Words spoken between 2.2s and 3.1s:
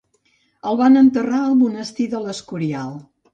l'Escorial.